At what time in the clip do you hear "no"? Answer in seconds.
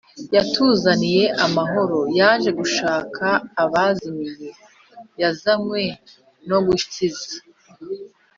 6.49-6.57